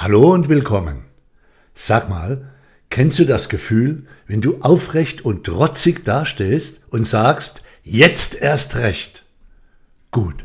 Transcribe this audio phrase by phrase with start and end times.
[0.00, 1.06] Hallo und willkommen.
[1.74, 2.52] Sag mal,
[2.88, 9.24] kennst du das Gefühl, wenn du aufrecht und trotzig dastehst und sagst, jetzt erst recht?
[10.12, 10.44] Gut.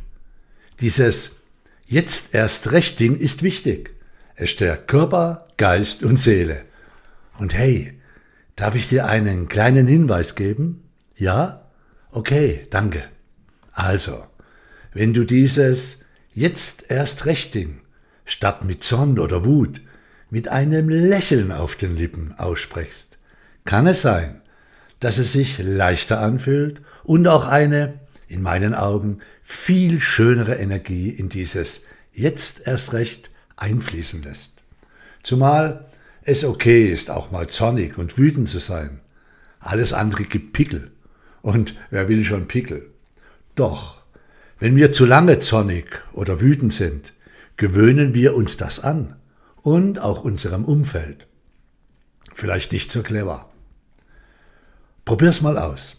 [0.80, 1.44] Dieses
[1.86, 3.94] jetzt erst recht Ding ist wichtig.
[4.36, 6.66] Es stärkt Körper, Geist und Seele.
[7.38, 8.02] Und hey,
[8.56, 10.90] darf ich dir einen kleinen Hinweis geben?
[11.16, 11.70] Ja?
[12.10, 13.04] Okay, danke.
[13.72, 14.26] Also,
[14.96, 17.83] wenn du dieses jetzt erst recht Ding
[18.26, 19.82] statt mit Zorn oder Wut
[20.30, 23.18] mit einem Lächeln auf den Lippen aussprichst,
[23.66, 24.42] kann es sein,
[25.00, 31.30] dass es sich leichter anfühlt und auch eine, in meinen Augen, viel schönere Energie in
[31.30, 31.84] dieses
[32.14, 34.54] jetzt erst recht einfließen lässt.
[35.22, 35.86] Zumal
[36.24, 39.02] es okay ist, auch mal zornig und wütend zu sein.
[39.60, 40.92] Alles andere gibt Pickel.
[41.42, 42.90] Und wer will schon Pickel?
[43.56, 44.02] Doch,
[44.60, 47.14] wenn wir zu lange zornig oder wütend sind,
[47.58, 49.16] gewöhnen wir uns das an
[49.62, 51.28] und auch unserem Umfeld.
[52.34, 53.50] Vielleicht nicht so clever.
[55.06, 55.98] Probier's mal aus.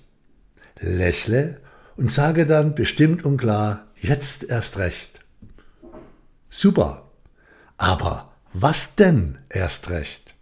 [0.81, 1.61] Lächle
[1.97, 5.21] und sage dann bestimmt und klar, jetzt erst recht.
[6.51, 7.11] Super.
[7.77, 10.35] Aber was denn erst recht?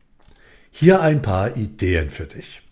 [0.70, 2.62] Hier ein paar Ideen für dich.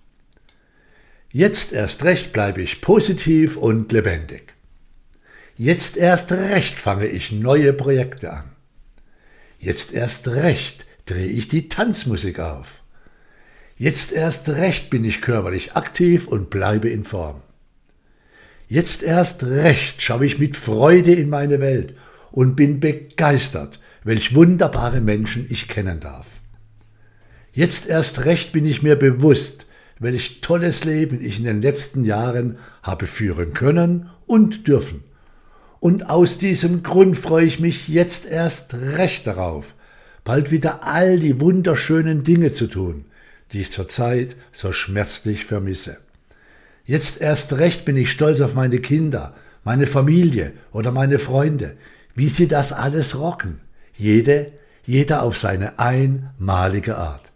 [1.32, 4.54] Jetzt erst recht bleibe ich positiv und lebendig.
[5.62, 8.44] Jetzt erst recht fange ich neue Projekte an.
[9.58, 12.82] Jetzt erst recht drehe ich die Tanzmusik auf.
[13.76, 17.42] Jetzt erst recht bin ich körperlich aktiv und bleibe in Form.
[18.68, 21.92] Jetzt erst recht schaue ich mit Freude in meine Welt
[22.30, 26.40] und bin begeistert, welch wunderbare Menschen ich kennen darf.
[27.52, 29.66] Jetzt erst recht bin ich mir bewusst,
[29.98, 35.04] welch tolles Leben ich in den letzten Jahren habe führen können und dürfen.
[35.80, 39.74] Und aus diesem Grund freue ich mich jetzt erst recht darauf,
[40.24, 43.06] bald wieder all die wunderschönen Dinge zu tun,
[43.52, 45.96] die ich zurzeit so schmerzlich vermisse.
[46.84, 51.76] Jetzt erst recht bin ich stolz auf meine Kinder, meine Familie oder meine Freunde,
[52.14, 53.60] wie sie das alles rocken,
[53.96, 54.52] jede,
[54.84, 57.32] jeder auf seine einmalige Art.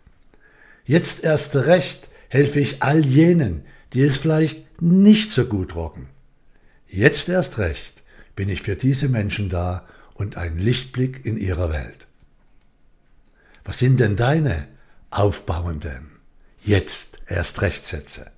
[0.84, 3.62] Jetzt erst recht helfe ich all jenen,
[3.94, 6.08] die es vielleicht nicht so gut rocken.
[6.88, 8.02] Jetzt erst recht
[8.36, 9.84] bin ich für diese Menschen da
[10.14, 12.06] und ein Lichtblick in ihrer Welt.
[13.64, 14.68] Was sind denn deine
[15.10, 16.10] aufbauenden,
[16.62, 18.30] jetzt erst Rechtsätze?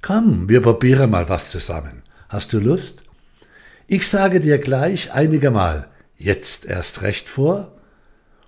[0.00, 2.02] Komm, wir probieren mal was zusammen.
[2.28, 3.02] Hast du Lust?
[3.86, 7.72] Ich sage dir gleich einige Mal jetzt erst recht vor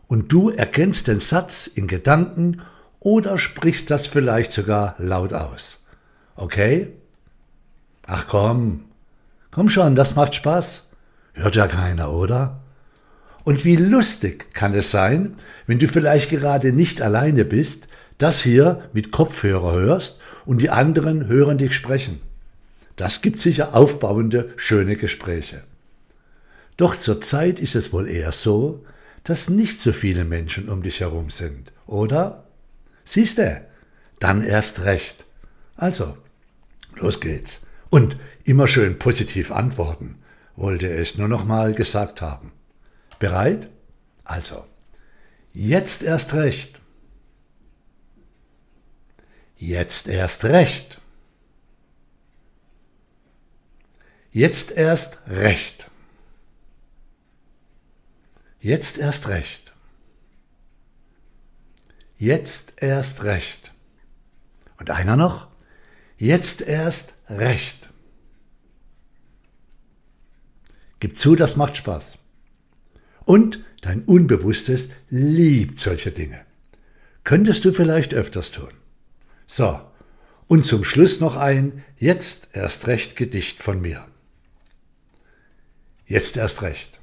[0.06, 2.62] und du erkennst den Satz in Gedanken
[3.00, 5.84] oder sprichst das vielleicht sogar laut aus.
[6.36, 6.92] Okay?
[8.06, 8.86] Ach komm,
[9.54, 10.88] Komm schon, das macht Spaß.
[11.34, 12.60] Hört ja keiner, oder?
[13.44, 15.36] Und wie lustig kann es sein,
[15.68, 17.86] wenn du vielleicht gerade nicht alleine bist,
[18.18, 22.20] das hier mit Kopfhörer hörst und die anderen hören dich sprechen.
[22.96, 25.62] Das gibt sicher aufbauende, schöne Gespräche.
[26.76, 28.84] Doch zurzeit ist es wohl eher so,
[29.22, 32.48] dass nicht so viele Menschen um dich herum sind, oder?
[33.04, 33.60] Siehste,
[34.18, 35.24] dann erst recht.
[35.76, 36.18] Also,
[36.96, 37.68] los geht's.
[37.94, 40.20] Und immer schön positiv antworten,
[40.56, 42.50] wollte er es nur noch mal gesagt haben.
[43.20, 43.70] Bereit?
[44.24, 44.66] Also,
[45.52, 46.80] jetzt erst recht.
[49.54, 51.00] Jetzt erst recht.
[54.32, 55.88] Jetzt erst recht.
[58.58, 59.72] Jetzt erst recht.
[62.18, 63.72] Jetzt erst recht.
[64.78, 65.53] Und einer noch?
[66.16, 67.88] Jetzt erst recht.
[71.00, 72.18] Gib zu, das macht Spaß.
[73.24, 76.44] Und dein Unbewusstes liebt solche Dinge.
[77.24, 78.72] Könntest du vielleicht öfters tun.
[79.46, 79.80] So,
[80.46, 84.06] und zum Schluss noch ein Jetzt erst recht Gedicht von mir.
[86.06, 87.00] Jetzt erst recht.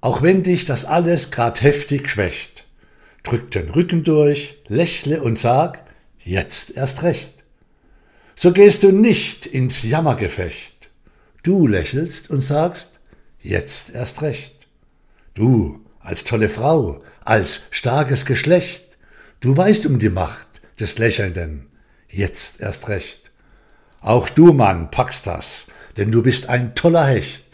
[0.00, 2.64] Auch wenn dich das alles grad heftig schwächt,
[3.22, 5.82] drück den Rücken durch, lächle und sag,
[6.22, 7.37] jetzt erst recht.
[8.40, 10.90] So gehst du nicht ins Jammergefecht,
[11.42, 13.00] Du lächelst und sagst,
[13.40, 14.68] jetzt erst recht.
[15.34, 18.96] Du, als tolle Frau, als starkes Geschlecht,
[19.40, 20.46] du weißt um die Macht
[20.78, 21.66] des Lächelnden,
[22.08, 23.32] jetzt erst recht.
[24.00, 27.44] Auch du, Mann, packst das, denn du bist ein toller Hecht.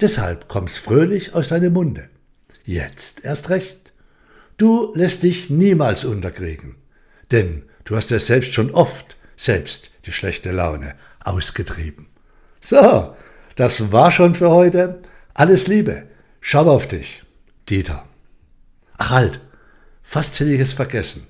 [0.00, 2.08] Deshalb kommst fröhlich aus deinem Munde.
[2.64, 3.92] Jetzt erst recht.
[4.56, 6.76] Du lässt dich niemals unterkriegen,
[7.30, 10.94] denn du hast ja selbst schon oft selbst die schlechte Laune
[11.24, 12.06] ausgetrieben.
[12.60, 13.14] So,
[13.56, 15.00] das war schon für heute.
[15.34, 16.08] Alles Liebe.
[16.40, 17.22] Schau auf dich.
[17.68, 18.06] Dieter.
[18.98, 19.40] Ach halt,
[20.02, 21.26] fast hätte ich es vergessen.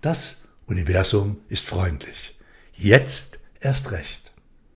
[0.00, 2.36] Das Universum ist freundlich.
[2.74, 4.31] Jetzt erst recht.